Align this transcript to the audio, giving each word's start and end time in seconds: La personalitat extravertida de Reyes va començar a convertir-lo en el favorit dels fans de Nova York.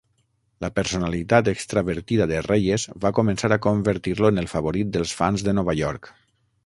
La 0.63 0.69
personalitat 0.77 1.49
extravertida 1.51 2.27
de 2.31 2.39
Reyes 2.47 2.85
va 3.05 3.13
començar 3.21 3.51
a 3.57 3.63
convertir-lo 3.67 4.33
en 4.35 4.43
el 4.45 4.49
favorit 4.55 4.91
dels 4.97 5.15
fans 5.21 5.45
de 5.51 5.55
Nova 5.59 5.77
York. 5.83 6.11